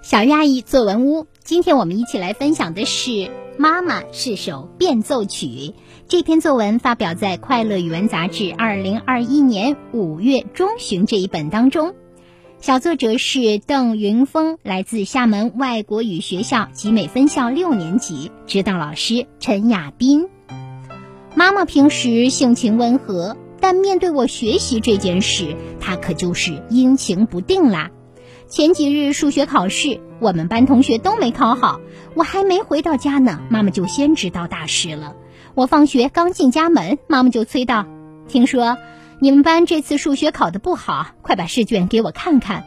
[0.00, 3.10] 小鱼阿姨作文屋，今天我们一起来分享的是
[3.58, 5.46] 《妈妈是首变奏曲》。
[6.06, 11.94] 这篇作文发表在《快乐语文》杂志二零二一年五月中旬这一本当中。
[12.60, 20.28] 小作者是邓云峰，来自厦门外国语学校集美分校六年级，指导老师陈亚斌。
[21.34, 27.90] 妈妈平时性情温和，但面对我学习这件事，她可就是阴晴不定啦。
[28.48, 31.80] 前几日数学考试，我们班同学都没考好，
[32.14, 35.14] 我还没回到家呢，妈妈就先知道大事了。
[35.54, 37.84] 我放学刚进家门，妈妈就催道
[38.26, 38.78] ：“听说
[39.20, 42.64] 你们班这次数学考得不好，快把试卷给我看看。”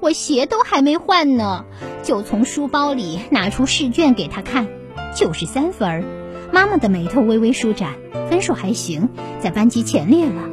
[0.00, 1.66] 我鞋都还没换呢，
[2.02, 4.68] 就从书包里拿出试卷给他看，
[5.14, 6.02] 九十三分。
[6.50, 7.92] 妈妈的眉头微微舒展，
[8.30, 10.48] 分数还行，在班级前列了。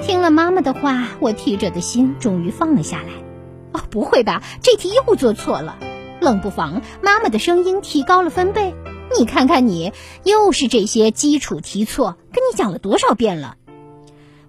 [0.00, 3.08] 听了妈妈的话，我提着的心终于放了下来。
[3.72, 4.42] 哦，不会吧？
[4.62, 5.78] 这题又做错了。
[6.20, 8.74] 冷不防，妈妈的声音提高了分贝。
[9.18, 9.92] 你看看你，
[10.24, 13.56] 又是这些基础题错，跟你讲了多少遍了？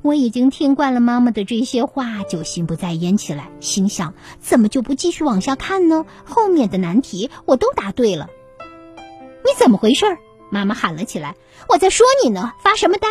[0.01, 6.05] 我已经听惯了妈妈的这些话，就心不在焉起来，心想：怎么就不继续往下看呢？
[6.25, 8.29] 后面的难题我都答对了。
[9.45, 10.05] 你怎么回事？
[10.49, 11.35] 妈妈喊了起来
[11.67, 13.07] ：“我在说你呢，发什么呆？”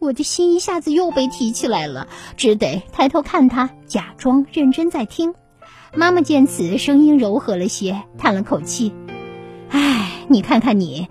[0.00, 5.34] 我的心一下子又被提起来了，只得抬头看他，假装认真在听。
[5.94, 8.92] 妈妈见此，声音柔和了些，叹了口气
[9.70, 11.08] ：“唉，你看看你，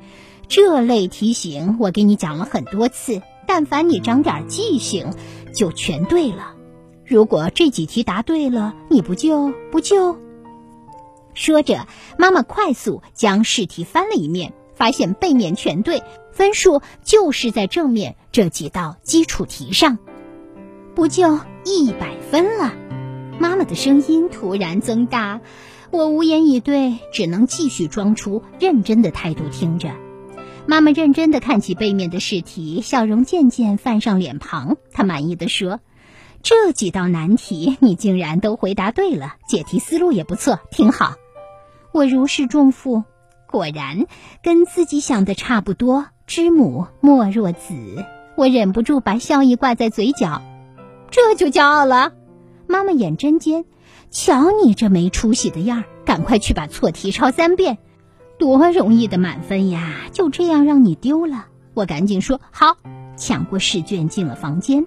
[0.47, 5.11] 这类题型我给你讲了很多次，但凡你长点记性，
[5.53, 6.53] 就全对了。
[7.05, 10.17] 如果这几题答对了，你不就不就？”
[11.35, 14.53] 说着，妈妈快速将试题翻了一面。
[14.77, 16.03] 发现背面全对，
[16.37, 19.97] 分数就是在正面这几道基础题上，
[20.93, 22.75] 不就一百分了？
[23.39, 25.41] 妈妈的声音突然增大，
[25.89, 29.89] 我无言以对，只能继续装出认真的态度听着。
[30.67, 34.77] 妈妈认真的看起背面的试题，笑容渐渐泛上脸庞。
[34.93, 35.79] 她满意的说
[36.43, 41.15] ：“这几道难题你竟然都回答对了，解题思路也不错，挺好。”
[41.93, 43.05] 我如释重负。
[43.49, 44.05] 果然
[44.43, 47.73] 跟自己想的差不多，知母莫若子。
[48.35, 50.41] 我忍不住把笑意挂在嘴角，
[51.09, 52.11] 这就骄傲了。
[52.67, 53.63] 妈妈眼针尖，
[54.11, 57.77] 瞧你这没出息的样儿，赶快去把错题抄三遍，
[58.37, 60.01] 多容易的满分呀！
[60.11, 61.45] 就这样让你丢了。
[61.73, 62.75] 我赶紧说好，
[63.15, 64.85] 抢过试卷进了房间。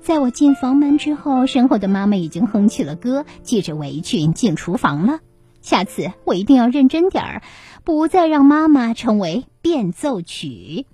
[0.00, 5.20] 在我进房门之后，身后的妈妈已经哼起了歌，系着围裙进厨房了。
[5.60, 7.42] 下次我一定要认真点儿。
[7.84, 10.86] 不再让妈妈成为变奏曲。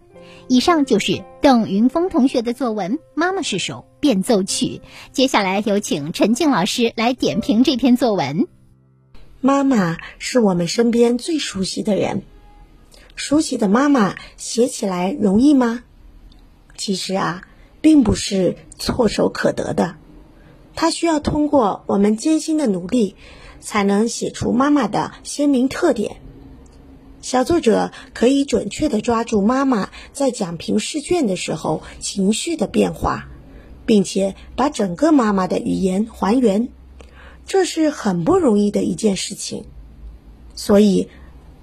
[0.46, 4.66] 以上就是邓云峰同学的作文《妈妈是首变奏曲》。
[5.12, 8.46] 接下来有请陈静老师来点评这篇作文。
[9.40, 12.22] 妈妈是我们身边最熟悉的人，
[13.14, 15.84] 熟悉的妈妈写起来容易吗？
[16.76, 17.46] 其实啊，
[17.80, 19.96] 并不是唾手可得的，
[20.74, 23.16] 它需要通过我们艰辛的努力，
[23.60, 26.16] 才能写出妈妈的鲜明特点。
[27.20, 33.28] 小作者可以准确地抓住妈妈在讲评试卷的时候情绪的变化，
[33.86, 36.68] 并且把整个妈妈的语言还原，
[37.44, 39.64] 这是很不容易的一件事情。
[40.54, 41.08] 所以，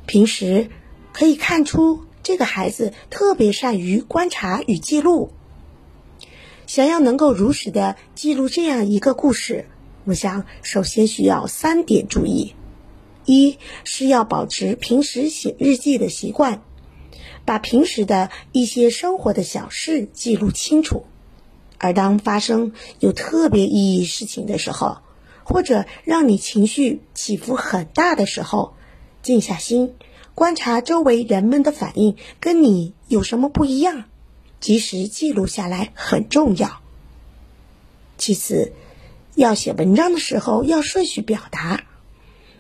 [0.06, 0.70] 平时
[1.14, 5.32] 可以看出这个孩子特别善于观察与记录。
[6.68, 9.68] 想要能够如实的记录这样一个故事，
[10.04, 12.56] 我想首先需要三点注意。
[13.26, 16.62] 一是要保持平时写日记的习惯，
[17.44, 21.06] 把平时的一些生活的小事记录清楚，
[21.78, 24.98] 而当发生有特别意义事情的时候，
[25.44, 28.74] 或者让你情绪起伏很大的时候，
[29.22, 29.96] 静下心
[30.34, 34.06] 观察周围人们的反应跟你有什么不一样，
[34.60, 36.82] 及时记录下来很重要。
[38.18, 38.74] 其次，
[39.36, 41.84] 要写文章的时候要顺序表达。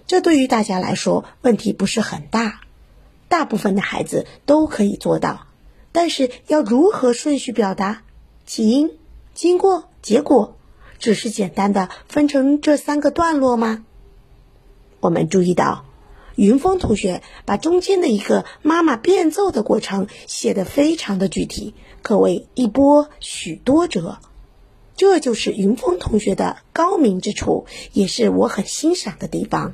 [0.07, 2.62] 这对于大家来说问题不是很大，
[3.28, 5.48] 大部分的孩子都可以做到。
[5.92, 8.04] 但是要如何顺序表达，
[8.46, 8.92] 起因、
[9.34, 10.57] 经过、结果，
[11.00, 13.86] 只是简单的分成这三个段落吗？
[15.00, 15.86] 我们注意到，
[16.36, 24.19] 云峰同学把中间的一个妈妈变奏的过程写得非常的具体，可谓一波许多折。
[24.96, 29.74] 这就是云峰同学的高明之处，也是我很欣赏的地方。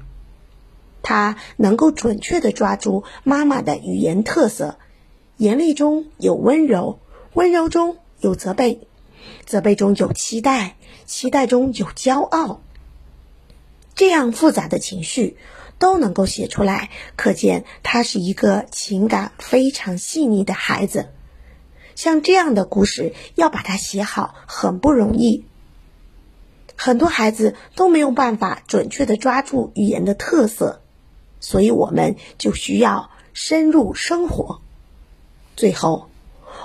[1.03, 4.77] 他能够准确地抓住妈妈的语言特色，
[5.38, 7.00] 严厉中有温柔，
[7.33, 8.88] 温柔中有责备，
[9.45, 10.75] 责备中有期待，
[11.06, 12.62] 期待中有骄傲。
[13.95, 15.38] 这样复杂的情绪
[15.77, 21.09] 都能够写出来，可见他是一个情感非常细腻的孩子。
[21.95, 25.45] 像这样的故事要把它写好很不容易，
[26.75, 30.81] 很多孩子都没有办法准确的抓住语言的特色，
[31.42, 34.62] 所以我们就需要深入生活。
[35.58, 36.08] 最后，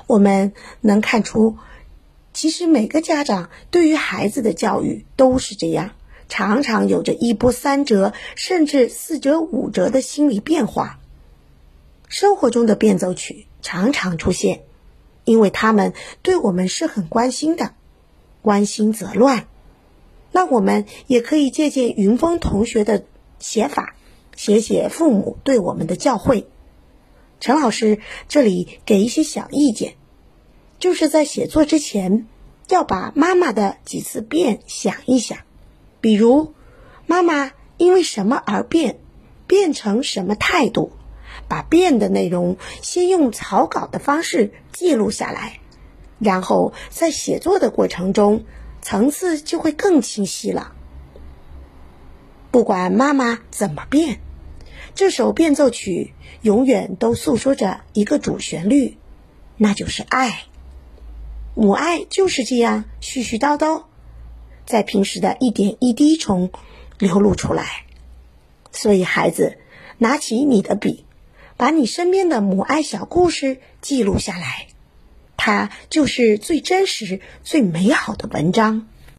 [0.06, 1.58] 我们能看出，
[2.32, 5.90] 其实每个家长对于孩子的教育都是这样，
[6.28, 11.00] 常常有着一波三折，甚至四折五折的心理变化。
[12.08, 14.62] 生活中的变奏曲常常出现，
[15.24, 15.92] 因为他们
[16.22, 17.74] 对我们是很关心的，
[18.42, 19.48] 关心则乱。
[20.30, 23.04] 那我们也可以借鉴云峰同学的
[23.40, 23.95] 写法，
[24.36, 26.44] 写写父母对我们的教诲。
[27.40, 27.98] 陈老师
[28.28, 29.94] 这里给一些小意见，
[30.78, 32.26] 就是在写作之前，
[32.68, 35.38] 要把妈妈的几次变想一想，
[36.00, 36.54] 比如
[37.06, 38.98] 妈妈因为什么而变，
[39.46, 40.92] 变成什么态度，
[41.46, 45.60] 把变的内容先用草稿的方式记录下来，
[46.18, 48.44] 然后在写作的过程中，
[48.80, 50.72] 层次就会更清晰了。
[52.50, 54.20] 不管妈妈怎么变。
[54.96, 58.96] 这首变奏曲永远都诉说着一个主旋律，
[59.58, 60.44] 那就是爱。
[61.54, 63.84] 母爱就是这样絮絮叨叨，
[64.64, 66.50] 在平时的一点一滴中
[66.98, 67.84] 流露出来。
[68.72, 69.58] 所以，孩子，
[69.98, 71.04] 拿起你的笔，
[71.58, 74.68] 把你身边的母爱小故事记录下来，
[75.36, 78.88] 它就是最真实、最美好的文章。